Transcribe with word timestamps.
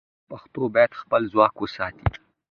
پښتو 0.29 0.61
باید 0.73 0.97
خپل 1.01 1.21
ځواک 1.31 1.55
وساتي. 1.59 2.05